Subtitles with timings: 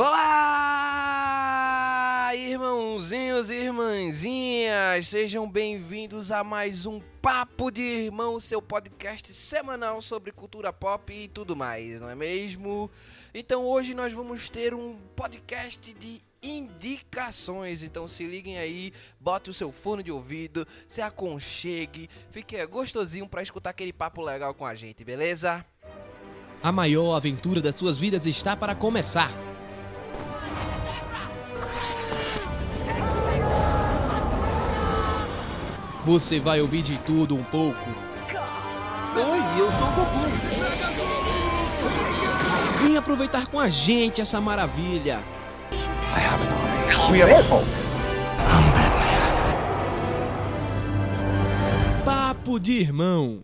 [0.00, 1.10] Olá,
[2.32, 10.30] irmãozinhos e irmãzinhas, sejam bem-vindos a mais um Papo de Irmão, seu podcast semanal sobre
[10.30, 12.88] cultura pop e tudo mais, não é mesmo?
[13.34, 17.82] Então hoje nós vamos ter um podcast de indicações.
[17.82, 23.42] Então se liguem aí, bote o seu fone de ouvido, se aconchegue, fique gostosinho para
[23.42, 25.66] escutar aquele papo legal com a gente, beleza?
[26.62, 29.57] A maior aventura das suas vidas está para começar.
[36.04, 37.88] Você vai ouvir de tudo um pouco.
[39.16, 40.28] Oi, eu sou o Goku.
[42.82, 45.20] Vem aproveitar com a gente essa maravilha.
[47.10, 47.64] We are Apple.
[52.04, 53.42] Papo de irmão.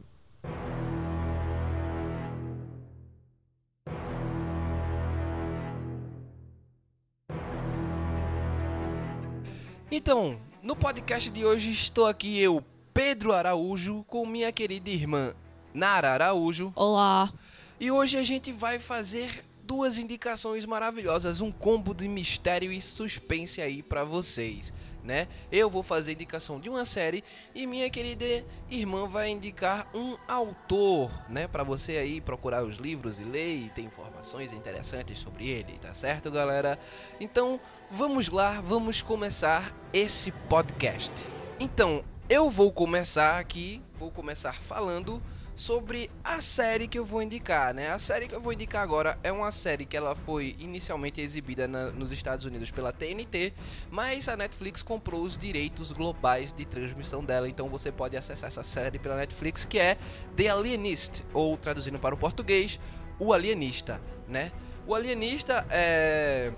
[9.91, 15.35] Então, no podcast de hoje estou aqui eu, Pedro Araújo, com minha querida irmã
[15.75, 16.73] Nara Araújo.
[16.75, 17.31] Olá.
[17.79, 23.61] E hoje a gente vai fazer duas indicações maravilhosas, um combo de mistério e suspense
[23.61, 24.73] aí pra vocês,
[25.05, 25.29] né?
[25.53, 27.23] Eu vou fazer indicação de uma série
[27.55, 28.25] e minha querida
[28.71, 33.69] irmã vai indicar um autor, né, Pra você aí procurar os livros e ler e
[33.69, 36.79] ter informações interessantes sobre ele, tá certo, galera?
[37.21, 37.61] Então,
[37.91, 41.13] vamos lá, vamos começar esse podcast.
[41.61, 45.23] Então, eu vou começar aqui, vou começar falando
[45.55, 47.91] sobre a série que eu vou indicar, né?
[47.91, 51.69] A série que eu vou indicar agora é uma série que ela foi inicialmente exibida
[51.69, 53.53] na, nos Estados Unidos pela TNT,
[53.91, 58.63] mas a Netflix comprou os direitos globais de transmissão dela, então você pode acessar essa
[58.63, 59.97] série pela Netflix, que é
[60.37, 62.81] The Alienist, ou traduzindo para o português,
[63.19, 64.51] O Alienista, né?
[64.87, 66.53] O Alienista é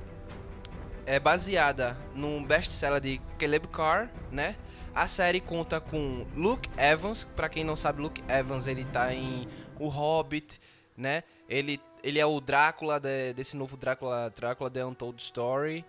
[1.07, 4.57] é baseada num best-seller de Caleb Carr, né?
[4.97, 9.47] A série conta com Luke Evans, para quem não sabe, Luke Evans ele tá em
[9.79, 10.59] O Hobbit,
[10.97, 11.23] né?
[11.47, 15.85] Ele, ele é o Drácula de, desse novo Drácula, Drácula The Untold Story.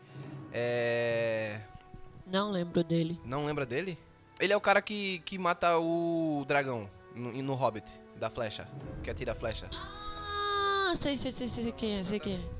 [0.52, 1.62] É...
[2.26, 3.18] Não lembro dele.
[3.24, 3.98] Não lembra dele?
[4.42, 8.68] Ele é o cara que, que mata o dragão no, no Hobbit, da flecha,
[9.02, 9.70] que atira a flecha.
[9.72, 12.58] Ah, sei, sei, sei, sei quem é, sei quem é.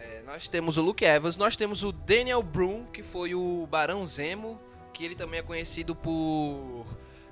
[0.00, 4.06] É, nós temos o Luke Evans, nós temos o Daniel Broom, que foi o Barão
[4.06, 4.56] Zemo,
[5.00, 6.86] que ele também é conhecido por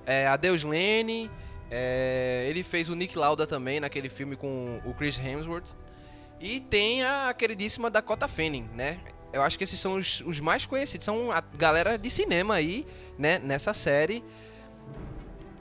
[0.06, 1.30] é, Adeus Lane.
[1.70, 5.76] É, ele fez o Nick Lauda também naquele filme com o Chris Hemsworth.
[6.40, 8.98] E tem a queridíssima Dakota Fanning, né?
[9.34, 12.86] Eu acho que esses são os, os mais conhecidos, são a galera de cinema aí,
[13.18, 13.38] né?
[13.38, 14.24] Nessa série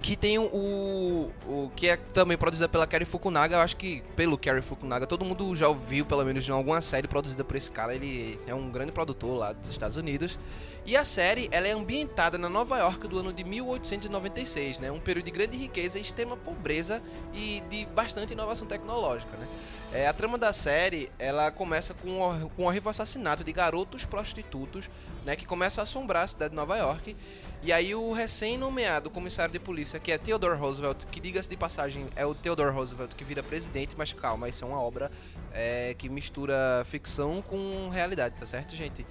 [0.01, 4.37] que tem o, o que é também produzida pela Kerry Fukunaga, eu acho que pelo
[4.37, 7.93] Kerry Fukunaga, todo mundo já ouviu pelo menos em alguma série produzida por esse cara,
[7.93, 10.37] ele é um grande produtor lá dos Estados Unidos.
[10.85, 14.89] E a série, ela é ambientada na Nova York do ano de 1896, né?
[14.89, 17.01] Um período de grande riqueza, extrema pobreza
[17.33, 19.45] e de bastante inovação tecnológica, né?
[19.93, 24.05] É, a trama da série, ela começa com o, com o horrível assassinato de garotos
[24.05, 24.89] prostitutos,
[25.25, 25.35] né?
[25.35, 27.15] Que começa a assombrar a cidade de Nova York.
[27.63, 32.07] E aí o recém-nomeado comissário de polícia, que é Theodore Roosevelt, que diga-se de passagem,
[32.15, 35.09] é o Theodore Roosevelt que vira presidente, mas calma, isso é uma obra
[35.53, 39.05] é, que mistura ficção com realidade, tá certo, gente?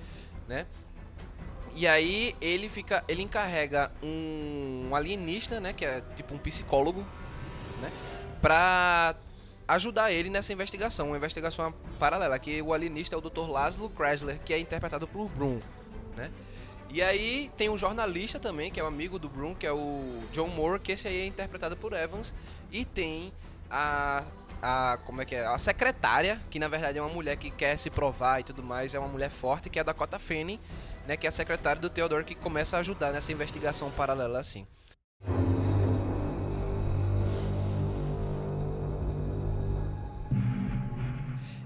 [0.47, 0.67] Né?
[1.75, 7.05] E aí ele fica, ele encarrega um, um alienígena, né, que é tipo um psicólogo,
[7.83, 7.91] né,
[8.41, 9.15] pra
[9.69, 13.49] ajudar ele nessa investigação, uma investigação paralela, que o alienista é o Dr.
[13.49, 15.61] Laszlo Krasler, que é interpretado por Broom,
[16.17, 16.31] né?
[16.89, 20.21] E aí tem um jornalista também, que é um amigo do Broom, que é o
[20.33, 22.33] John Moore, que esse aí é interpretado por Evans,
[22.71, 23.33] e tem
[23.69, 24.23] a
[24.63, 25.47] a como é que é?
[25.47, 28.95] A secretária, que na verdade é uma mulher que quer se provar e tudo mais,
[28.95, 30.61] é uma mulher forte, que é a Dakota Fanning,
[31.07, 34.67] né, que é a secretária do Theodore que começa a ajudar nessa investigação paralela assim.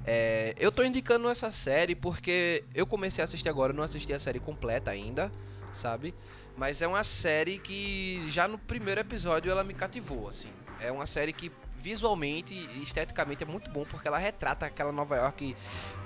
[0.07, 4.19] É, eu tô indicando essa série porque eu comecei a assistir agora, não assisti a
[4.19, 5.31] série completa ainda,
[5.73, 6.15] sabe?
[6.57, 10.51] Mas é uma série que já no primeiro episódio ela me cativou, assim.
[10.81, 11.51] É uma série que
[11.81, 15.57] visualmente e esteticamente é muito bom porque ela retrata aquela Nova York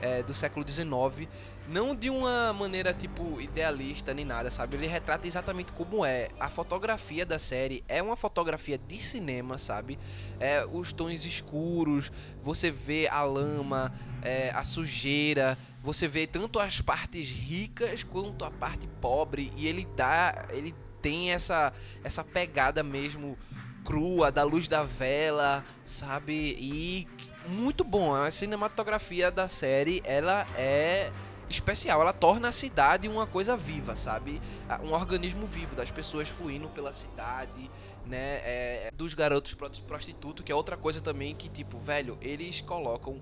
[0.01, 1.29] é, do século XIX,
[1.69, 4.77] não de uma maneira tipo idealista nem nada, sabe?
[4.77, 6.29] Ele retrata exatamente como é.
[6.39, 9.99] A fotografia da série é uma fotografia de cinema, sabe?
[10.39, 12.13] É, os tons escuros,
[12.43, 13.93] você vê a lama,
[14.23, 19.87] é, a sujeira, você vê tanto as partes ricas quanto a parte pobre e ele
[19.97, 21.71] dá, ele tem essa
[22.03, 23.37] essa pegada mesmo
[23.85, 26.57] crua, da luz da vela, sabe?
[26.59, 27.07] E
[27.47, 28.15] muito bom.
[28.15, 31.13] A cinematografia da série, ela é
[31.49, 32.01] especial.
[32.01, 34.41] Ela torna a cidade uma coisa viva, sabe?
[34.83, 37.71] Um organismo vivo das pessoas fluindo pela cidade,
[38.07, 38.41] né?
[38.45, 39.55] É, dos garotos
[39.87, 43.21] prostitutos, que é outra coisa também que, tipo, velho, eles colocam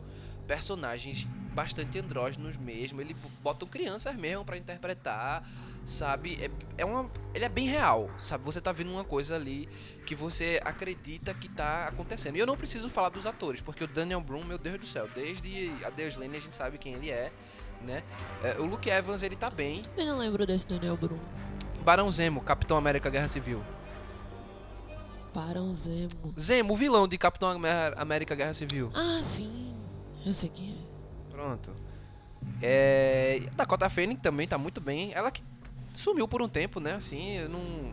[0.52, 3.00] personagens bastante andrógenos mesmo.
[3.00, 5.48] Eles botam crianças mesmo para interpretar,
[5.82, 6.38] sabe?
[6.42, 8.44] É, é uma, ele é bem real, sabe?
[8.44, 9.66] Você tá vendo uma coisa ali
[10.04, 12.36] que você acredita que tá acontecendo.
[12.36, 15.08] E eu não preciso falar dos atores, porque o Daniel Broom, meu Deus do céu,
[15.14, 17.32] desde a Deus Lane a gente sabe quem ele é,
[17.80, 18.02] né?
[18.44, 19.82] É, o Luke Evans, ele tá bem.
[19.96, 21.18] Eu não lembro desse Daniel Broom.
[21.82, 23.64] Barão Zemo, Capitão América Guerra Civil.
[25.34, 26.34] Barão Zemo.
[26.38, 27.48] Zemo, o vilão de Capitão
[27.96, 28.90] América Guerra Civil.
[28.94, 29.71] Ah, sim.
[30.24, 31.30] Eu sei quem é.
[31.30, 31.74] Pronto.
[32.60, 35.12] É, Dakota Fanning também tá muito bem.
[35.12, 35.42] Ela que
[35.94, 36.94] sumiu por um tempo, né?
[36.94, 37.92] Assim, eu não.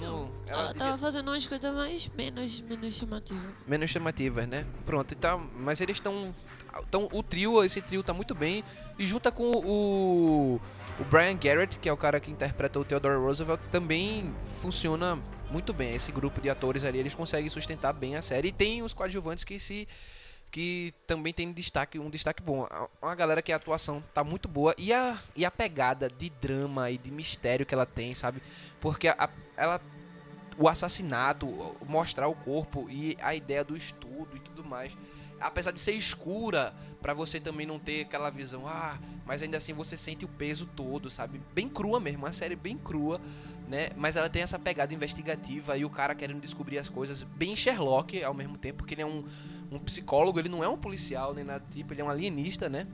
[0.00, 3.52] Não, ela, ela tava fazendo umas coisas mais menos, menos chamativas.
[3.66, 4.64] Menos chamativas, né?
[4.86, 6.34] Pronto, então, mas eles estão.
[6.88, 8.64] Então, o trio, esse trio tá muito bem.
[8.98, 10.60] E junta com o,
[10.98, 15.18] o Brian Garrett, que é o cara que interpreta o Theodore Roosevelt, também funciona
[15.50, 15.94] muito bem.
[15.94, 18.48] Esse grupo de atores ali, eles conseguem sustentar bem a série.
[18.48, 19.88] E tem os coadjuvantes que se
[20.50, 22.66] que também tem destaque, um destaque bom.
[23.00, 26.90] Uma galera que a atuação tá muito boa e a, e a pegada de drama
[26.90, 28.42] e de mistério que ela tem, sabe?
[28.80, 29.80] Porque a, ela
[30.58, 31.46] o assassinato,
[31.86, 34.94] mostrar o corpo e a ideia do estudo e tudo mais,
[35.40, 39.72] apesar de ser escura, para você também não ter aquela visão, ah, mas ainda assim
[39.72, 41.40] você sente o peso todo, sabe?
[41.54, 43.20] Bem crua mesmo, uma série bem crua,
[43.68, 43.90] né?
[43.96, 48.22] Mas ela tem essa pegada investigativa e o cara querendo descobrir as coisas, bem Sherlock
[48.22, 49.24] ao mesmo tempo, porque ele é um
[49.70, 52.68] um psicólogo, ele não é um policial nem nada do tipo, ele é um alienista,
[52.68, 52.86] né?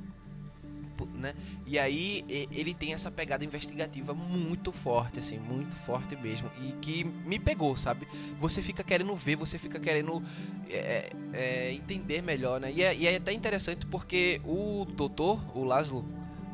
[1.04, 1.34] Né?
[1.66, 6.50] E aí ele tem essa pegada investigativa muito forte, assim, muito forte mesmo.
[6.62, 8.06] E que me pegou, sabe?
[8.40, 10.22] Você fica querendo ver, você fica querendo
[10.70, 12.72] é, é, entender melhor, né?
[12.72, 16.04] E é, e é até interessante porque o doutor, o Laszlo,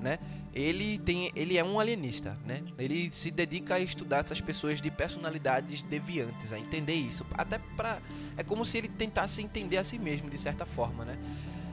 [0.01, 0.19] né?
[0.55, 2.63] Ele tem, ele é um alienista, né?
[2.77, 8.03] Ele se dedica a estudar essas pessoas de personalidades deviantes, a entender isso, até para
[8.37, 11.19] é como se ele tentasse entender a si mesmo de certa forma, né?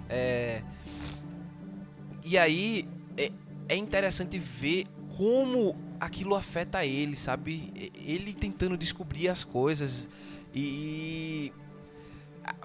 [0.08, 0.64] É,
[2.30, 2.88] e aí
[3.18, 3.32] é,
[3.68, 4.86] é interessante ver
[5.18, 7.92] como aquilo afeta ele, sabe?
[8.06, 10.08] Ele tentando descobrir as coisas
[10.54, 11.52] e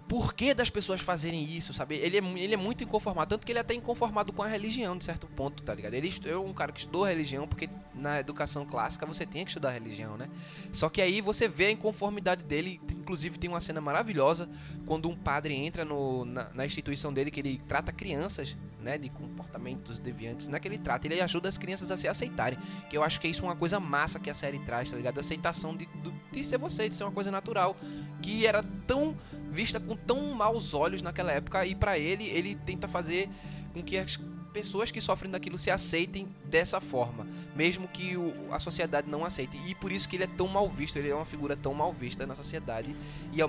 [0.07, 1.97] por que das pessoas fazerem isso, sabe?
[1.97, 4.99] Ele é, ele é muito inconformado, tanto que ele é até inconformado com a religião,
[4.99, 5.95] de certo ponto, tá ligado?
[5.95, 9.71] Ele é um cara que estudou religião, porque na educação clássica você tinha que estudar
[9.71, 10.29] religião, né?
[10.73, 14.47] Só que aí você vê a inconformidade dele, inclusive tem uma cena maravilhosa
[14.85, 19.09] quando um padre entra no, na, na instituição dele, que ele trata crianças, né, de
[19.09, 22.59] comportamentos deviantes, não é que ele ajuda as crianças a se aceitarem,
[22.91, 25.17] que eu acho que é isso uma coisa massa que a série traz, tá ligado?
[25.17, 27.77] A aceitação de, de, de ser você, de ser uma coisa natural,
[28.21, 29.17] que era tão
[29.51, 33.31] vista com tão maus olhos naquela época e para ele ele tenta fazer
[33.73, 34.19] com que as
[34.53, 37.27] pessoas que sofrem daquilo se aceitem dessa forma,
[37.57, 39.59] mesmo que o, a sociedade não aceite.
[39.67, 41.93] E por isso que ele é tão mal visto, ele é uma figura tão mal
[41.93, 42.95] vista na sociedade.
[43.33, 43.49] E é,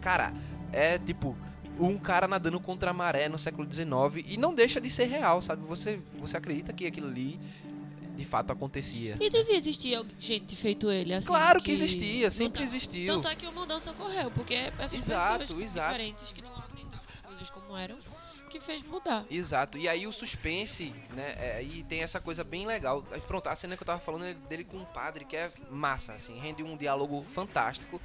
[0.00, 0.34] cara,
[0.72, 1.36] é tipo
[1.78, 5.42] um cara nadando contra a maré no século XIX e não deixa de ser real,
[5.42, 5.62] sabe?
[5.66, 7.38] Você você acredita que aquilo ali
[8.16, 9.16] de fato acontecia.
[9.20, 11.26] E devia existir gente feito ele, assim.
[11.26, 13.14] Claro que, que existia, sempre existiu.
[13.14, 15.92] Tanto é que a mudança ocorreu, porque essas exato, pessoas exato.
[15.92, 17.98] diferentes que não aceitavam as coisas como eram,
[18.48, 19.26] que fez mudar.
[19.30, 19.76] Exato.
[19.76, 21.34] E aí o suspense, né?
[21.38, 23.02] É, e tem essa coisa bem legal.
[23.26, 26.14] Pronto, a cena que eu tava falando é dele com o padre, que é massa,
[26.14, 28.00] assim, rende um diálogo fantástico.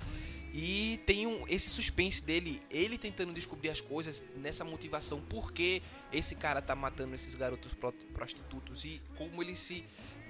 [0.53, 5.81] E tem um, esse suspense dele, ele tentando descobrir as coisas nessa motivação, por que
[6.11, 7.75] esse cara tá matando esses garotos
[8.13, 9.85] prostitutos e como ele se.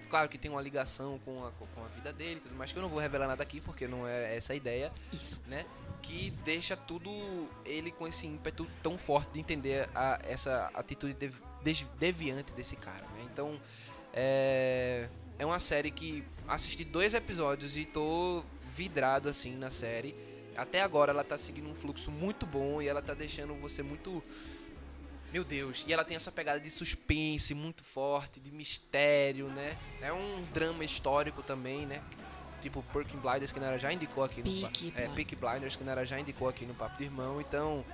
[0.10, 2.82] Claro que tem uma ligação com a, com a vida dele tudo mais, que eu
[2.82, 4.92] não vou revelar nada aqui porque não é essa a ideia.
[5.12, 5.42] Isso.
[5.48, 5.66] Né?
[6.02, 7.10] Que deixa tudo
[7.66, 11.34] ele com esse ímpeto tão forte de entender a, essa atitude dev,
[11.98, 13.06] deviante desse cara.
[13.14, 13.26] Né?
[13.32, 13.58] Então,
[14.14, 15.08] é,
[15.40, 18.44] é uma série que assisti dois episódios e tô
[18.76, 20.16] vidrado assim na série.
[20.56, 24.24] Até agora ela tá seguindo um fluxo muito bom e ela tá deixando você muito
[25.32, 29.78] meu Deus, e ela tem essa pegada de suspense muito forte, de mistério, né?
[30.02, 32.02] É um drama histórico também, né?
[32.62, 36.06] Tipo Perkin Blinders que Nara já indicou aqui no Peaky é, Peaky Blinders que Nara
[36.06, 37.40] já indicou aqui no Papo de Irmão.
[37.40, 37.86] Então,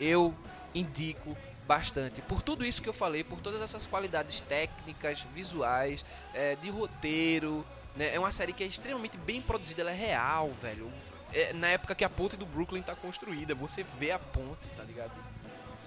[0.00, 0.34] eu
[0.74, 2.20] indico bastante.
[2.22, 7.64] Por tudo isso que eu falei, por todas essas qualidades técnicas, visuais, é, de roteiro,
[8.00, 8.14] né?
[8.14, 10.90] É uma série que é extremamente bem produzida, ela é real, velho.
[11.32, 13.54] é, na época que a ponte do Brooklyn tá construída.
[13.54, 15.12] Você vê a ponte, tá ligado?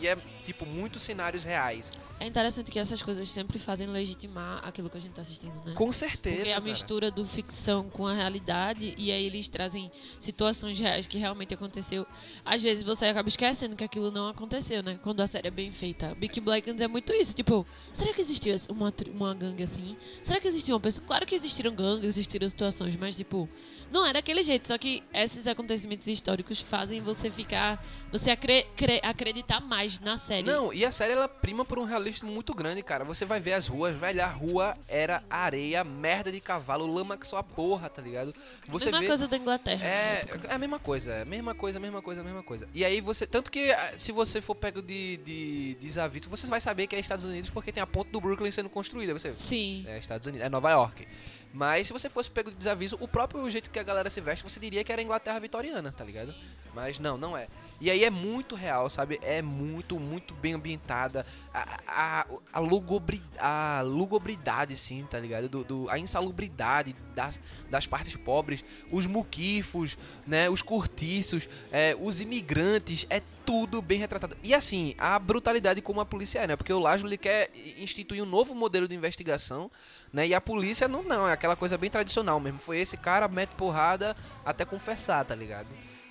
[0.04, 1.90] E é, tipo, muitos cenários reais.
[2.20, 5.74] É interessante que essas coisas sempre fazem legitimar aquilo que a gente tá assistindo, né?
[5.76, 6.36] Com certeza.
[6.36, 6.66] Porque a cara.
[6.66, 12.06] mistura do ficção com a realidade, e aí eles trazem situações reais que realmente aconteceu.
[12.44, 15.00] Às vezes você acaba esquecendo que aquilo não aconteceu, né?
[15.02, 16.14] Quando a série é bem feita.
[16.16, 17.34] Big Blinders é muito isso.
[17.34, 19.96] Tipo, será que existiu uma, uma gangue assim?
[20.22, 21.08] Será que existiu uma pessoa?
[21.08, 23.50] Claro que existiram gangues, existiram situações, mas tipo,
[23.94, 24.68] não é daquele jeito.
[24.68, 27.82] Só que esses acontecimentos históricos fazem você ficar.
[28.12, 30.44] Você acre- cre- acreditar mais na série.
[30.46, 33.04] Não, e a série ela prima por um realismo muito grande, cara.
[33.06, 37.28] Você vai ver as ruas, velho, a rua era areia, merda de cavalo, lama que
[37.28, 38.34] só a porra, tá ligado?
[38.68, 39.86] Você Mesma vê coisa da Inglaterra.
[39.86, 42.68] É, é a mesma coisa, é a mesma coisa, a mesma coisa, a mesma coisa.
[42.74, 43.26] E aí você.
[43.28, 47.00] Tanto que ah, se você for pego de, de desaviso, você vai saber que é
[47.00, 49.14] Estados Unidos porque tem a ponte do Brooklyn sendo construída.
[49.14, 49.32] Você.
[49.34, 49.84] Sim.
[49.88, 51.08] É Estados Unidos, é Nova York.
[51.54, 54.44] Mas se você fosse pego de desaviso, o próprio jeito que a galera se veste,
[54.44, 56.34] você diria que era Inglaterra vitoriana, tá ligado?
[56.74, 57.48] Mas não, não é.
[57.82, 59.20] E aí é muito real, sabe?
[59.22, 61.26] É muito, muito bem ambientada.
[61.54, 65.50] A, a, a, lugobri, a lugobridade, sim, tá ligado?
[65.50, 67.40] Do, do- a insalubridade das,
[67.70, 70.50] das partes pobres, os muquifos, né?
[70.50, 74.38] Os cortiços, é, os imigrantes, é tudo bem retratado.
[74.42, 76.56] E assim, a brutalidade como a polícia é, né?
[76.56, 79.70] Porque o Lajo ele quer instituir um novo modelo de investigação,
[80.12, 80.28] né?
[80.28, 82.60] E a polícia não, não, é aquela coisa bem tradicional mesmo.
[82.60, 84.16] Foi esse cara, mete porrada
[84.46, 85.68] até confessar, tá ligado?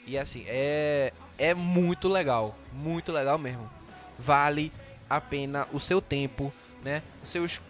[0.07, 3.69] E assim, é, é muito legal, muito legal mesmo.
[4.19, 4.73] Vale
[5.09, 7.03] a pena o seu tempo, né?
[7.23, 7.61] Os seus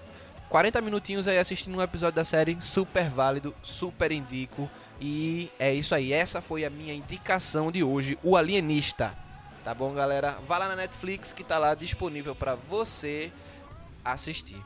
[0.48, 4.70] 40 minutinhos aí assistindo um episódio da série, super válido, super indico.
[5.00, 9.16] E é isso aí, essa foi a minha indicação de hoje, o Alienista.
[9.64, 10.36] Tá bom, galera?
[10.46, 13.32] Vá lá na Netflix que tá lá disponível pra você
[14.04, 14.60] assistir.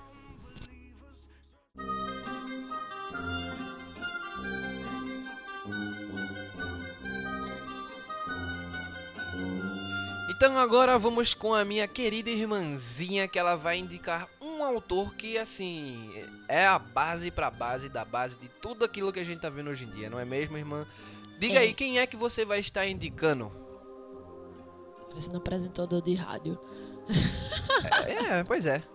[10.36, 15.38] Então agora vamos com a minha querida irmãzinha que ela vai indicar um autor que
[15.38, 16.10] assim
[16.46, 19.70] é a base pra base da base de tudo aquilo que a gente tá vendo
[19.70, 20.86] hoje em dia, não é mesmo, irmã?
[21.38, 21.58] Diga É.
[21.58, 23.50] aí, quem é que você vai estar indicando?
[25.08, 26.58] Parecendo um apresentador de rádio.
[28.06, 28.82] É, pois é.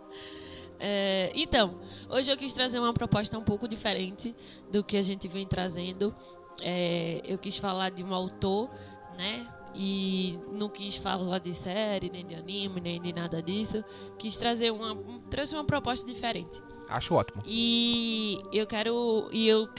[0.83, 1.79] É, então,
[2.10, 4.36] hoje eu quis trazer uma proposta um pouco diferente
[4.71, 6.12] do que a gente vem trazendo.
[6.60, 8.67] É, eu quis falar de um autor,
[9.15, 9.48] né?
[9.73, 13.83] E não quis falar de série, nem de anime, nem de nada disso.
[14.17, 16.61] Quis trazer uma, um- trouxe uma proposta diferente.
[16.89, 17.41] Acho ótimo.
[17.45, 19.69] E eu quero e eu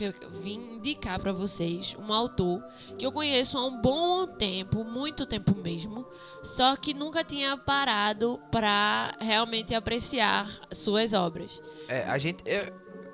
[0.40, 2.64] vim indicar pra vocês um autor
[2.98, 6.06] que eu conheço há um bom tempo, muito tempo mesmo,
[6.42, 11.62] só que nunca tinha parado pra realmente apreciar suas obras.
[11.86, 12.42] É, a gente.
[12.48, 12.72] é,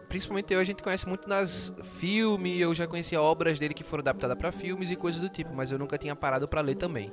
[0.08, 4.00] principalmente eu, a gente conhece muito nas filmes, eu já conhecia obras dele que foram
[4.02, 7.12] adaptadas pra filmes e coisas do tipo, mas eu nunca tinha parado pra ler também.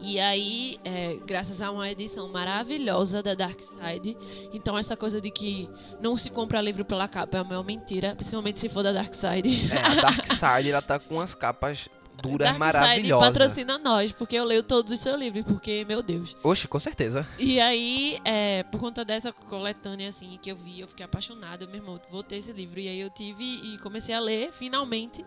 [0.00, 4.16] E aí, é, graças a uma edição maravilhosa da Dark Side,
[4.52, 5.68] então essa coisa de que
[6.00, 9.72] não se compra livro pela capa é uma mentira, principalmente se for da Dark Side.
[9.72, 11.88] É, a Dark Side, ela tá com as capas
[12.22, 13.28] duras Dark Side maravilhosas.
[13.32, 16.36] patrocina nós, porque eu leio todos os seus livros, porque, meu Deus.
[16.42, 17.26] Oxe, com certeza.
[17.38, 21.66] E aí, é, por conta dessa coletânea, assim, que eu vi, eu fiquei apaixonada.
[21.66, 22.78] Meu irmão, vou ter esse livro.
[22.80, 25.24] E aí eu tive e comecei a ler, finalmente.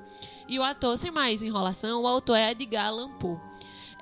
[0.47, 3.37] E o ator, sem mais enrolação, o autor é Edgar Allan Poe.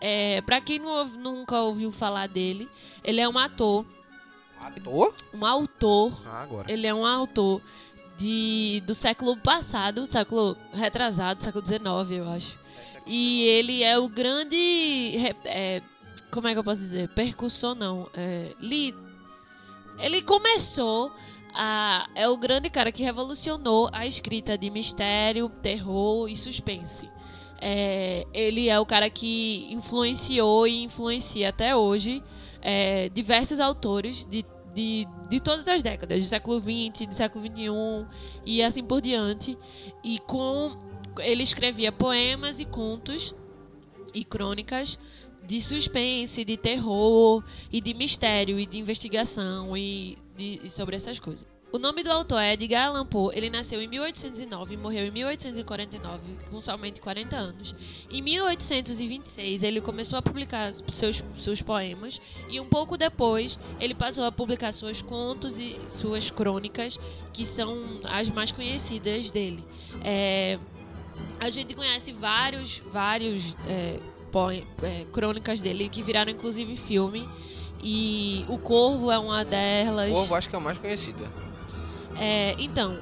[0.01, 2.69] É, pra quem não nunca ouviu falar dele,
[3.03, 3.85] ele é um ator,
[4.61, 5.13] Ator?
[5.33, 6.71] um autor, Ah, agora.
[6.71, 7.61] ele é um autor
[8.17, 12.57] de, do século passado, século retrasado, século XIX, eu acho.
[13.05, 14.55] E ele é o grande.
[15.45, 15.81] é,
[16.31, 17.09] como é que eu posso dizer?
[17.09, 18.09] Percussor, não.
[18.13, 18.53] É,
[19.99, 21.11] ele começou
[21.53, 22.07] a.
[22.15, 27.09] É o grande cara que revolucionou a escrita de mistério, terror e suspense.
[27.59, 32.21] É, ele é o cara que influenciou e influencia até hoje
[32.61, 38.05] é, diversos autores de, de, de todas as décadas, do século XX, do século XXI
[38.45, 39.57] e assim por diante.
[40.03, 40.77] E com
[41.19, 43.33] ele escrevia poemas e contos
[44.13, 44.97] e crônicas
[45.45, 51.19] de suspense, de terror e de mistério e de investigação e, de- e sobre essas
[51.19, 51.45] coisas.
[51.71, 53.35] O nome do autor é Edgar Allan Poe.
[53.35, 57.75] Ele nasceu em 1809 e morreu em 1849, com somente 40 anos.
[58.09, 64.23] Em 1826, ele começou a publicar seus, seus poemas e um pouco depois ele passou
[64.23, 66.97] a publicar seus contos e suas crônicas,
[67.33, 69.63] que são as mais conhecidas dele.
[70.01, 70.57] É,
[71.39, 73.99] a gente conhece vários, vários é,
[74.31, 77.27] poe- é, crônicas dele que viraram inclusive filme.
[77.83, 80.11] E O Corvo é uma delas.
[80.11, 81.27] Corvo acho que é o mais conhecido.
[82.17, 82.97] É, então,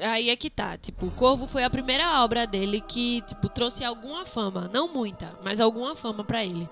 [0.00, 0.78] aí é que tá.
[0.78, 4.70] Tipo, Corvo foi a primeira obra dele que, tipo, trouxe alguma fama.
[4.72, 6.66] Não muita, mas alguma fama pra ele.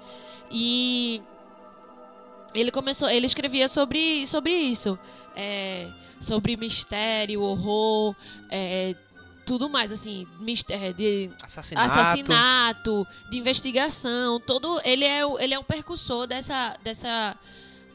[0.50, 1.20] E
[2.54, 4.98] ele começou, ele escrevia sobre, sobre isso,
[5.34, 5.90] é,
[6.20, 8.14] sobre mistério, horror,
[8.50, 8.94] é,
[9.44, 11.90] tudo mais assim, mistério, de Assassinato.
[11.92, 17.36] assassinato, de investigação, todo ele é o, ele é o percussor dessa dessa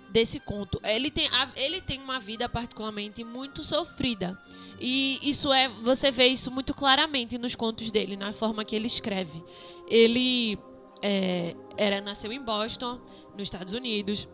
[0.10, 0.80] desse conto.
[0.84, 4.38] Ele tem ele tem uma vida particularmente muito sofrida.
[4.80, 8.88] E isso é você vê isso muito claramente nos contos dele, na forma que ele
[8.88, 9.44] escreve.
[9.88, 10.58] Ele
[11.02, 13.00] é, era nasceu em Boston,
[13.34, 14.28] nos Estados Unidos.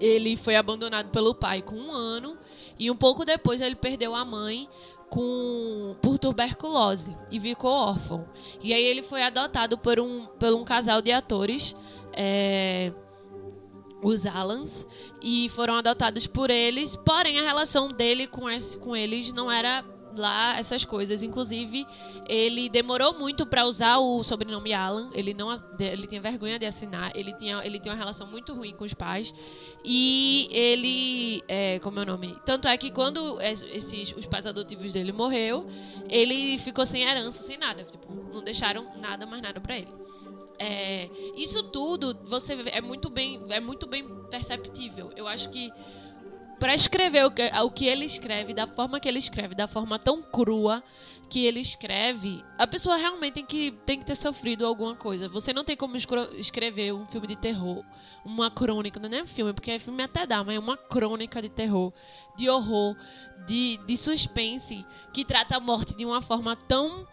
[0.00, 2.38] Ele foi abandonado pelo pai com um ano
[2.78, 4.68] e um pouco depois ele perdeu a mãe
[5.08, 8.28] com por tuberculose e ficou órfão.
[8.62, 11.74] E aí ele foi adotado por um, por um casal de atores,
[12.12, 12.92] é,
[14.02, 14.86] os Allans,
[15.22, 16.96] e foram adotados por eles.
[16.96, 19.84] Porém, a relação dele com, esse, com eles não era
[20.18, 21.22] lá essas coisas.
[21.22, 21.86] Inclusive,
[22.28, 25.08] ele demorou muito para usar o sobrenome Alan.
[25.14, 25.48] Ele não
[25.78, 27.10] ele tinha vergonha de assinar.
[27.14, 29.32] Ele tinha, ele tinha uma relação muito ruim com os pais.
[29.84, 32.36] E ele, é, como é o nome?
[32.44, 35.66] Tanto é que quando es- esses os pais adotivos dele morreu,
[36.10, 37.84] ele ficou sem herança, sem nada.
[37.84, 39.88] Tipo, não deixaram nada mais nada para ele.
[40.60, 45.10] É, isso tudo você é muito bem é muito bem perceptível.
[45.14, 45.70] Eu acho que
[46.58, 49.98] para escrever o que, o que ele escreve, da forma que ele escreve, da forma
[49.98, 50.82] tão crua
[51.28, 55.28] que ele escreve, a pessoa realmente tem que, tem que ter sofrido alguma coisa.
[55.28, 57.84] Você não tem como escrever um filme de terror,
[58.24, 61.40] uma crônica, não é nem um filme, porque filme até dá, mas é uma crônica
[61.42, 61.92] de terror,
[62.36, 62.96] de horror,
[63.46, 67.06] de, de suspense, que trata a morte de uma forma tão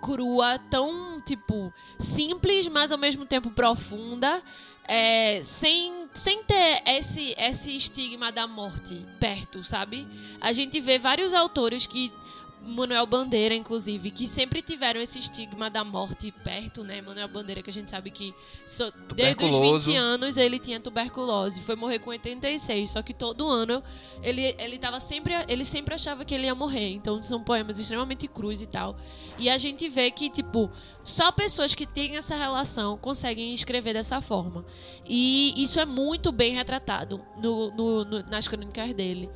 [0.00, 4.42] crua, tão, tipo, simples, mas ao mesmo tempo profunda,
[4.86, 10.06] é, sem, sem ter esse, esse estigma da morte perto, sabe?
[10.40, 12.12] A gente vê vários autores que.
[12.62, 17.00] Manuel Bandeira, inclusive, que sempre tiveram esse estigma da morte perto, né?
[17.00, 18.34] Manuel Bandeira, que a gente sabe que
[18.66, 19.90] so- desde os Tuberculoso.
[19.90, 23.82] 20 anos ele tinha tuberculose, foi morrer com 86, só que todo ano
[24.22, 26.90] ele, ele tava sempre, ele sempre achava que ele ia morrer.
[26.90, 28.96] Então são poemas extremamente crus e tal.
[29.38, 30.70] E a gente vê que, tipo,
[31.02, 34.64] só pessoas que têm essa relação conseguem escrever dessa forma.
[35.06, 39.30] E isso é muito bem retratado no, no- no- nas crônicas dele.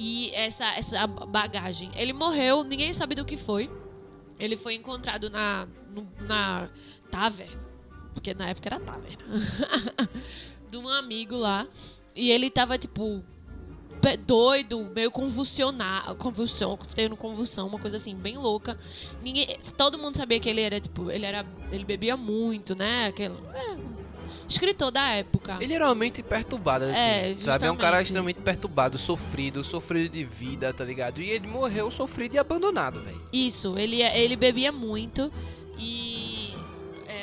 [0.00, 1.90] E essa, essa bagagem.
[1.96, 3.68] Ele morreu, ninguém sabe do que foi.
[4.38, 5.66] Ele foi encontrado na,
[6.20, 6.70] na
[7.10, 7.60] taverna.
[8.14, 9.24] Porque na época era taverna.
[10.70, 11.66] de um amigo lá.
[12.14, 13.24] E ele tava, tipo,
[14.24, 18.78] doido, meio convulsionar, convulsão, tendo convulsão, uma coisa assim, bem louca.
[19.22, 23.06] Ninguém, todo mundo sabia que ele era, tipo, ele era, ele bebia muito, né?
[23.06, 23.76] Aquele, é,
[24.48, 25.58] escritor da época.
[25.60, 27.00] Ele era uma mente perturbada, assim.
[27.00, 27.66] É, sabe?
[27.66, 28.04] É um cara justamente.
[28.04, 31.20] extremamente perturbado, sofrido, sofrido de vida, tá ligado?
[31.20, 33.20] E ele morreu sofrido e abandonado, velho.
[33.32, 35.30] Isso, ele, ele bebia muito
[35.78, 36.27] e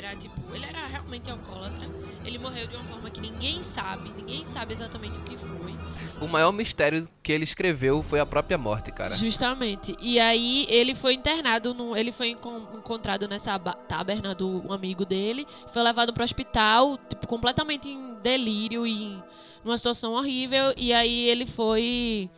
[0.06, 1.88] era tipo, ele era realmente alcoólatra.
[2.24, 5.74] Ele morreu de uma forma que ninguém sabe, ninguém sabe exatamente o que foi.
[6.20, 9.14] O maior mistério que ele escreveu foi a própria morte, cara.
[9.16, 9.96] Justamente.
[10.00, 15.46] E aí ele foi internado, num, ele foi encon- encontrado nessa taberna do amigo dele,
[15.72, 19.22] foi levado para o hospital, tipo, completamente em delírio e
[19.64, 20.72] numa situação horrível.
[20.76, 22.30] E aí ele foi.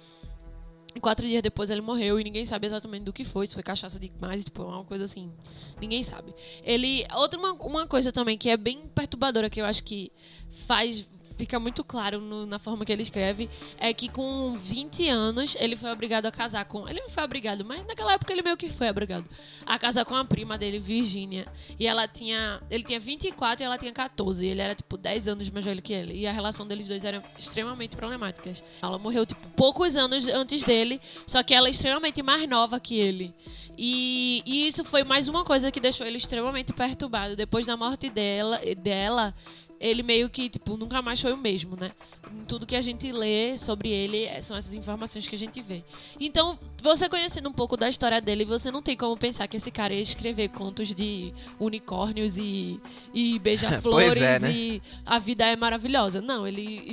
[0.98, 3.46] E quatro dias depois ele morreu e ninguém sabe exatamente do que foi.
[3.46, 5.32] Se foi cachaça demais, tipo, uma coisa assim.
[5.80, 6.34] Ninguém sabe.
[6.64, 7.06] Ele.
[7.14, 10.10] Outra uma, uma coisa também que é bem perturbadora, que eu acho que
[10.50, 11.08] faz.
[11.38, 13.48] Fica muito claro no- na forma que ele escreve,
[13.78, 16.88] é que com 20 anos ele foi obrigado a casar com.
[16.88, 19.24] Ele não foi obrigado, mas naquela época ele meio que foi obrigado
[19.64, 21.46] a casar com a prima dele, Virginia.
[21.78, 22.60] E ela tinha.
[22.68, 24.44] Ele tinha 24 e ela tinha 14.
[24.44, 26.14] Ele era, tipo, 10 anos mais velho que ele.
[26.18, 28.62] E a relação deles dois era extremamente problemáticas.
[28.82, 32.96] Ela morreu, tipo, poucos anos antes dele, só que ela é extremamente mais nova que
[32.96, 33.32] ele.
[33.76, 37.36] E, e isso foi mais uma coisa que deixou ele extremamente perturbado.
[37.36, 39.32] Depois da morte dela, dela
[39.80, 41.92] ele meio que, tipo, nunca mais foi o mesmo, né?
[42.34, 45.62] Em tudo que a gente lê sobre ele, é, são essas informações que a gente
[45.62, 45.84] vê.
[46.20, 49.70] Então, você conhecendo um pouco da história dele, você não tem como pensar que esse
[49.70, 52.80] cara ia escrever contos de unicórnios e,
[53.14, 54.52] e beija-flores Pois é, né?
[54.52, 56.20] e a vida é maravilhosa.
[56.20, 56.90] Não, ele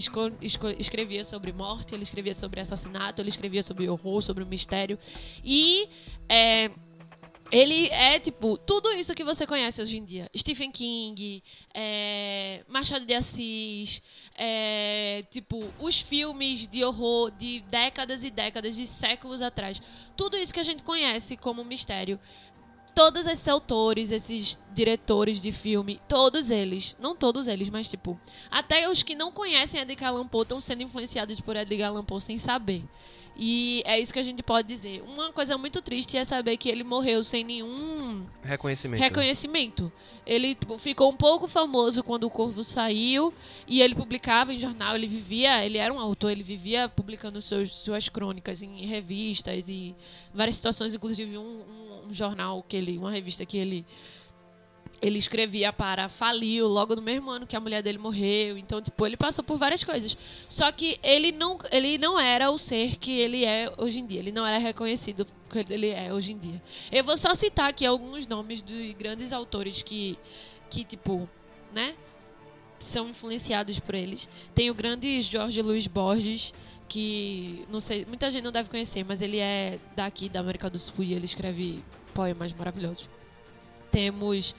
[0.77, 4.97] escrevia sobre morte, ele escrevia sobre assassinato, ele escrevia sobre horror, sobre o mistério.
[5.43, 5.87] E
[6.29, 6.71] é,
[7.51, 10.29] ele é, tipo, tudo isso que você conhece hoje em dia.
[10.35, 14.01] Stephen King, é, Machado de Assis,
[14.35, 19.81] é, tipo, os filmes de horror de décadas e décadas, de séculos atrás.
[20.17, 22.19] Tudo isso que a gente conhece como mistério.
[22.95, 28.17] Todos esses autores, esses diretores de filme, todos eles, não todos eles, mas tipo,
[28.49, 32.21] até os que não conhecem Edgar Allan Poe estão sendo influenciados por Edgar Allan Poe
[32.21, 32.83] sem saber.
[33.37, 35.03] E é isso que a gente pode dizer.
[35.03, 39.01] Uma coisa muito triste é saber que ele morreu sem nenhum Reconhecimento.
[39.01, 39.91] reconhecimento.
[40.25, 43.33] Ele tipo, ficou um pouco famoso quando o Corvo saiu
[43.67, 47.71] e ele publicava em jornal, ele vivia, ele era um autor, ele vivia publicando seus,
[47.73, 49.93] suas crônicas em revistas e
[50.33, 53.85] várias situações, inclusive um, um- um jornal que ele, uma revista que ele
[55.01, 58.57] ele escrevia para faliu logo no mesmo ano que a mulher dele morreu.
[58.57, 60.17] Então, tipo, ele passou por várias coisas.
[60.47, 64.19] Só que ele não, ele não era o ser que ele é hoje em dia.
[64.19, 66.61] Ele não era reconhecido que ele é hoje em dia.
[66.91, 70.17] Eu vou só citar aqui alguns nomes de grandes autores que,
[70.69, 71.29] que tipo,
[71.73, 71.95] né?
[72.79, 74.29] São influenciados por eles.
[74.53, 76.53] Tem o grande Jorge Luiz Borges,
[76.87, 80.77] que não sei, muita gente não deve conhecer, mas ele é daqui da América do
[80.77, 83.09] Sul e ele escreve poemas maravilhosos.
[83.95, 84.53] Temos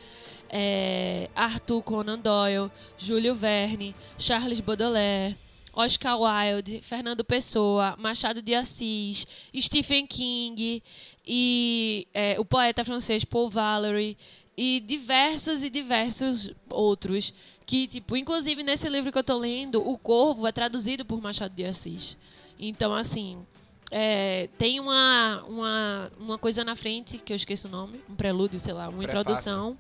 [0.49, 5.37] é, Arthur Conan Doyle, Júlio Verne, Charles Baudelaire,
[5.75, 10.83] Oscar Wilde, Fernando Pessoa, Machado de Assis, Stephen King
[11.27, 14.17] e é, o poeta francês Paul Valery
[14.57, 17.35] e diversos e diversos outros
[17.67, 21.55] que tipo, inclusive nesse livro que eu tô lendo, o Corvo é traduzido por Machado
[21.55, 22.17] de Assis.
[22.59, 23.45] Então assim,
[23.91, 28.59] é, tem uma, uma, uma coisa na frente, que eu esqueço o nome, um prelúdio,
[28.59, 29.21] sei lá, uma Prefácio.
[29.21, 29.79] introdução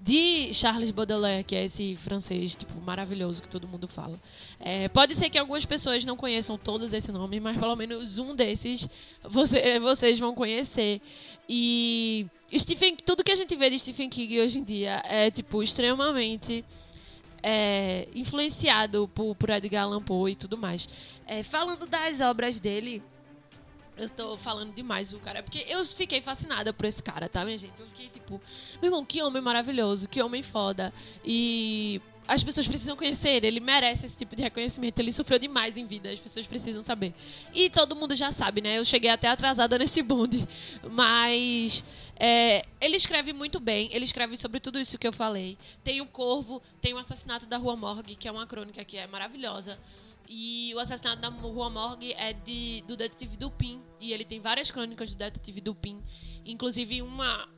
[0.00, 4.20] de Charles Baudelaire, que é esse francês, tipo, maravilhoso que todo mundo fala.
[4.60, 8.34] É, pode ser que algumas pessoas não conheçam todos esse nome, mas pelo menos um
[8.34, 8.86] desses
[9.22, 11.00] você- vocês vão conhecer.
[11.48, 12.26] E
[12.58, 16.62] Stephen, tudo que a gente vê de Stephen King hoje em dia é, tipo, extremamente
[17.42, 20.86] é, influenciado por, por Edgar Allan Poe e tudo mais.
[21.26, 23.02] É, falando das obras dele,
[23.96, 27.56] eu tô falando demais o cara, porque eu fiquei fascinada por esse cara, tá, minha
[27.58, 27.78] gente?
[27.78, 28.40] Eu fiquei tipo,
[28.80, 30.92] meu irmão, que homem maravilhoso, que homem foda.
[31.24, 34.98] E as pessoas precisam conhecer ele, ele merece esse tipo de reconhecimento.
[34.98, 37.14] Ele sofreu demais em vida, as pessoas precisam saber.
[37.52, 38.78] E todo mundo já sabe, né?
[38.78, 40.46] Eu cheguei até atrasada nesse bonde.
[40.90, 41.84] Mas
[42.16, 45.58] é, ele escreve muito bem, ele escreve sobre tudo isso que eu falei.
[45.82, 49.06] Tem o Corvo, tem o assassinato da Rua Morgue, que é uma crônica que é
[49.06, 49.78] maravilhosa.
[50.28, 53.82] E o assassinato da Rua Morgue é de, do detetive Dupin.
[54.00, 56.02] E ele tem várias crônicas do detetive Dupin.
[56.44, 57.48] Inclusive uma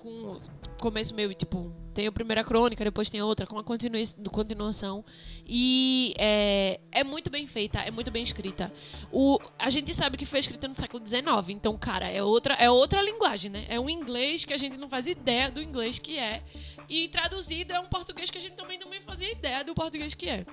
[0.00, 0.38] com
[0.80, 5.04] começo meio, tipo, tem a primeira crônica, depois tem outra, com uma continui continuação.
[5.46, 8.72] E é, é muito bem feita, é muito bem escrita.
[9.12, 12.70] O, a gente sabe que foi escrita no século XIX, então, cara, é outra, é
[12.70, 13.66] outra linguagem, né?
[13.68, 16.42] É um inglês que a gente não faz ideia do inglês que é.
[16.88, 20.28] E traduzido é um português que a gente também não fazia ideia do português que
[20.28, 20.46] é.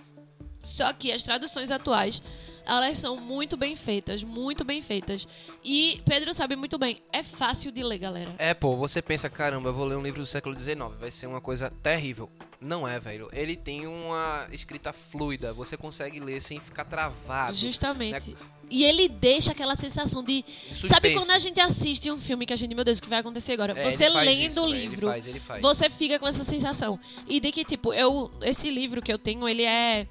[0.68, 2.22] Só que as traduções atuais,
[2.66, 5.26] elas são muito bem feitas, muito bem feitas.
[5.64, 8.36] E Pedro sabe muito bem, é fácil de ler, galera.
[8.38, 11.28] É, pô, você pensa, caramba, eu vou ler um livro do século XIX, vai ser
[11.28, 12.30] uma coisa terrível.
[12.60, 13.30] Não é, velho.
[13.32, 17.56] Ele tem uma escrita fluida, você consegue ler sem ficar travado.
[17.56, 18.32] Justamente.
[18.32, 18.38] né?
[18.70, 20.44] E ele deixa aquela sensação de.
[20.70, 20.90] Suspense.
[20.90, 23.20] Sabe quando a gente assiste um filme que a gente, meu Deus, o que vai
[23.20, 23.80] acontecer agora?
[23.80, 24.80] É, você lendo isso, o né?
[24.80, 25.62] livro, Ele faz, ele faz.
[25.62, 27.00] você fica com essa sensação.
[27.28, 28.30] E de que, tipo, eu.
[28.42, 30.08] Esse livro que eu tenho, ele é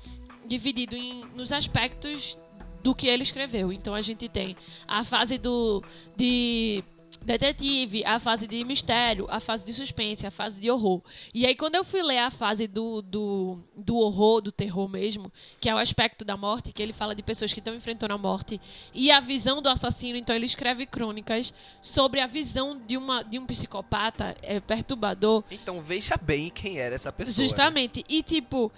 [0.46, 2.38] dividido em, nos aspectos
[2.82, 3.72] do que ele escreveu.
[3.72, 4.56] Então a gente tem
[4.86, 5.82] a fase do.
[6.16, 6.84] de
[7.22, 11.02] detetive, a fase de mistério, a fase de suspense, a fase de horror.
[11.34, 15.32] E aí, quando eu fui ler a fase do, do, do horror, do terror mesmo,
[15.60, 18.18] que é o aspecto da morte, que ele fala de pessoas que estão enfrentando a
[18.18, 18.60] morte,
[18.94, 23.38] e a visão do assassino, então ele escreve crônicas sobre a visão de, uma, de
[23.38, 25.42] um psicopata é, perturbador.
[25.50, 27.42] Então veja bem quem era essa pessoa.
[27.42, 27.48] né?
[27.48, 28.04] Justamente.
[28.08, 28.70] E tipo.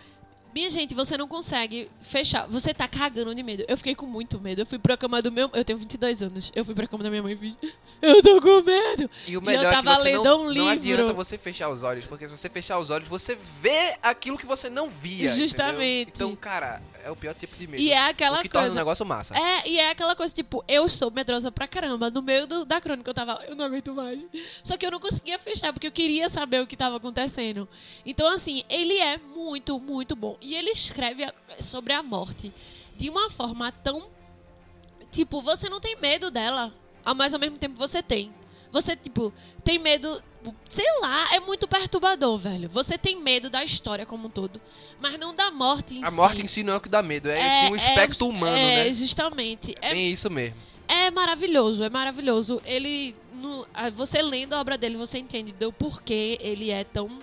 [0.59, 2.49] Minha gente, você não consegue fechar.
[2.49, 3.64] Você tá cagando de medo.
[3.68, 4.62] Eu fiquei com muito medo.
[4.62, 5.49] Eu fui pra cama do meu.
[5.55, 6.51] Eu tenho 22 anos.
[6.53, 7.57] Eu fui pra cama da minha mãe e fiz.
[8.03, 9.09] Eu tô com medo.
[9.29, 10.71] E o E melhor eu é tava que você lendo não, um não livro.
[10.71, 14.47] adianta você fechar os olhos, porque se você fechar os olhos, você vê aquilo que
[14.47, 15.27] você não via.
[15.29, 15.37] entendeu?
[15.37, 16.11] Justamente.
[16.16, 17.83] Então, cara, é o pior tipo de medo.
[17.83, 18.81] E é aquela o que torna o coisa.
[18.81, 19.37] negócio massa.
[19.37, 22.11] É, e é aquela coisa, tipo, eu sou medrosa pra caramba.
[22.11, 24.25] No meio do- da crônica eu tava, eu não aguento mais.
[24.62, 27.68] Só que eu não conseguia fechar, porque eu queria saber o que tava acontecendo.
[28.07, 30.37] Então, assim, ele é muito, muito bom.
[30.40, 31.25] E ele escreve
[31.61, 32.53] sobre a morte
[32.97, 34.07] de uma forma tão.
[35.11, 36.73] Tipo, você não tem medo dela,
[37.16, 38.31] mas ao mesmo tempo você tem.
[38.73, 39.33] Você, tipo,
[39.65, 40.23] tem medo.
[40.69, 42.69] Sei lá, é muito perturbador, velho.
[42.71, 44.61] Você tem medo da história como um todo,
[45.01, 46.15] mas não da morte em A si.
[46.17, 48.57] morte em si não é o que dá medo, é, sim um espectro o- humano,
[48.57, 48.93] é, né?
[48.93, 49.75] justamente.
[49.83, 50.55] É isso mesmo.
[50.87, 52.63] é maravilhoso, é maravilhoso.
[52.65, 53.15] Ele.
[53.35, 57.19] no- você lendo a obra dele, você entende do porquê ele é tão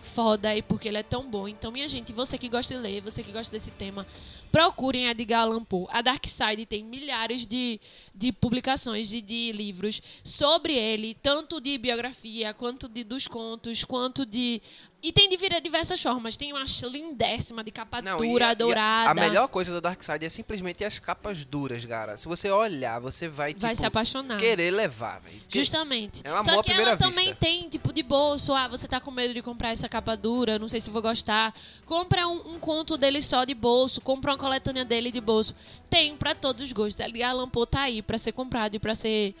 [0.00, 1.46] foda e porque ele é tão bom.
[1.46, 4.06] Então, minha gente, você que gosta de ler, você que gosta desse tema,
[4.50, 5.86] procurem a Edgar Allan Poe.
[5.90, 7.80] A Dark Side tem milhares de,
[8.14, 14.26] de publicações de, de livros sobre ele, tanto de biografia, quanto de dos contos, quanto
[14.26, 14.60] de
[15.02, 16.36] E tem de vir- diversas formas.
[16.36, 19.10] Tem uma lindéssima de capa Não, dura, a- e a- dourada.
[19.10, 22.16] A melhor coisa do Dark Side é simplesmente as capas duras, cara.
[22.18, 24.38] Se você olhar, você vai, Vai tipo, se apaixonar.
[24.38, 25.40] querer levar, velho.
[25.48, 26.20] Justamente.
[26.22, 27.36] É um amor Só que ela também vista.
[27.36, 28.52] tem, tipo, de bolso.
[28.52, 31.54] Ah, você tá com medo de comprar essa capa dura, não sei se vou gostar.
[31.86, 35.54] Compra um, um conto dele só de bolso, compra uma coletânea dele de bolso.
[35.88, 37.00] Tem pra todos os gostos.
[37.00, 39.34] Ali Alan Poe tá aí pra ser comprado e pra ser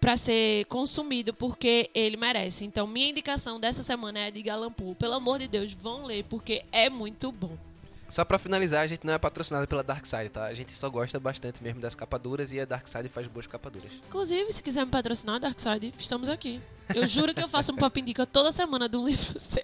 [0.00, 2.64] para ser consumido porque ele merece.
[2.64, 4.42] Então, minha indicação dessa semana é a de
[4.76, 4.94] Poe.
[4.94, 7.56] Pelo amor de Deus, vão ler porque é muito bom.
[8.08, 10.46] Só pra finalizar, a gente não é patrocinado pela Dark Side, tá?
[10.46, 13.46] A gente só gosta bastante mesmo das capas duras e a Dark Side faz boas
[13.46, 13.92] capas duras.
[14.08, 16.60] Inclusive, se quiser me patrocinar, Darkside, estamos aqui.
[16.92, 19.62] Eu juro que eu faço um papo indica toda semana de um livro seu.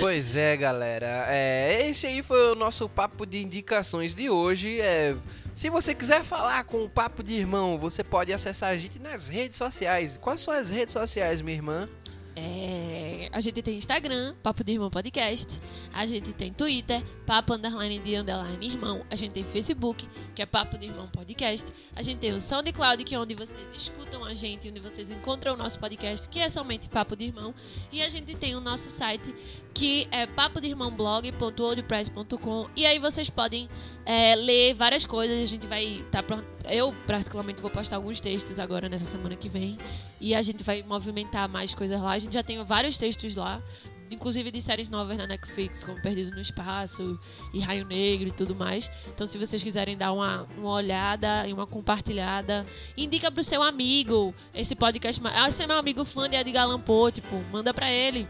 [0.00, 1.24] Pois é, galera.
[1.28, 4.78] É, esse aí foi o nosso papo de indicações de hoje.
[4.78, 5.16] É,
[5.54, 9.28] se você quiser falar com o Papo de Irmão, você pode acessar a gente nas
[9.28, 10.18] redes sociais.
[10.18, 11.88] Quais são as redes sociais, minha irmã?
[12.36, 15.60] É, a gente tem Instagram, Papo de Irmão Podcast.
[15.92, 19.04] A gente tem Twitter, Papo Underline de Underline Irmão.
[19.10, 21.70] A gente tem Facebook, que é Papo de Irmão Podcast.
[21.94, 25.54] A gente tem o SoundCloud, que é onde vocês escutam a gente, onde vocês encontram
[25.54, 27.54] o nosso podcast, que é somente Papo de Irmão.
[27.92, 29.34] E a gente tem o nosso site,
[29.72, 32.68] que é papodeirmãoblog.wordpress.com.
[32.76, 33.68] E aí vocês podem
[34.04, 35.40] é, ler várias coisas.
[35.40, 36.22] A gente vai tá
[36.68, 39.78] Eu, praticamente, vou postar alguns textos agora nessa semana que vem.
[40.20, 42.12] E a gente vai movimentar mais coisas lá.
[42.12, 43.62] A gente já tem vários textos lá.
[44.10, 47.16] Inclusive de séries novas na Netflix, como Perdido no Espaço
[47.54, 48.90] e Raio Negro e tudo mais.
[49.06, 54.34] Então, se vocês quiserem dar uma, uma olhada e uma compartilhada, indica pro seu amigo
[54.52, 55.22] esse podcast.
[55.24, 58.26] Ah, esse é meu amigo fã de Edgar Allan Poe, tipo, manda pra ele.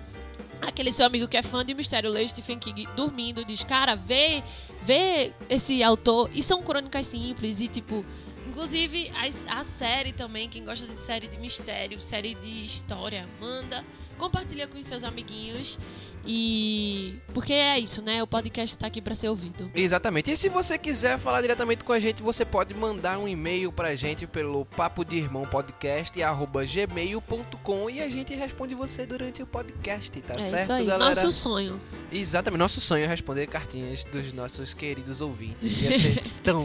[0.62, 4.42] Aquele seu amigo que é fã de Mistério lê Stephen King dormindo, diz, cara, vê,
[4.82, 6.30] vê esse autor.
[6.32, 8.04] E são crônicas simples e, tipo,
[8.46, 13.84] inclusive a, a série também, quem gosta de série de mistério, série de história, manda,
[14.18, 15.78] compartilha com seus amiguinhos.
[16.26, 17.18] E.
[17.32, 18.22] Porque é isso, né?
[18.22, 19.70] O podcast tá aqui pra ser ouvido.
[19.74, 20.30] Exatamente.
[20.30, 23.94] E se você quiser falar diretamente com a gente, você pode mandar um e-mail pra
[23.94, 29.46] gente pelo papo de irmão podcast arroba gmail.com e a gente responde você durante o
[29.46, 30.86] podcast, tá é certo, isso aí.
[30.86, 31.14] galera?
[31.14, 31.80] Nosso sonho.
[32.12, 32.58] Exatamente.
[32.58, 35.80] Nosso sonho é responder cartinhas dos nossos queridos ouvintes.
[35.82, 36.64] Ia ser tão,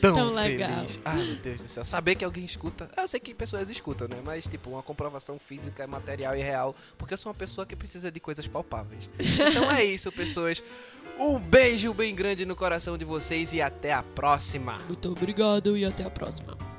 [0.00, 0.50] tão, Tão feliz.
[0.50, 0.84] legal.
[1.04, 1.84] Ai, meu Deus do céu.
[1.84, 2.88] Saber que alguém escuta.
[2.96, 4.18] Eu sei que pessoas escutam, né?
[4.24, 6.74] Mas, tipo, uma comprovação física, material e real.
[6.96, 8.85] Porque eu sou uma pessoa que precisa de coisas palpáveis.
[9.18, 10.62] Então é isso, pessoas.
[11.18, 14.78] Um beijo bem grande no coração de vocês e até a próxima.
[14.86, 16.75] Muito obrigado e até a próxima.